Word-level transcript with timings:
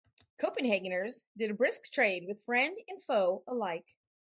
Copenhageners 0.39 1.21
did 1.37 1.51
a 1.51 1.53
brisk 1.53 1.91
trade 1.91 2.25
with 2.25 2.43
friend 2.43 2.75
and 2.87 3.03
foe 3.03 3.43
alike. 3.45 3.85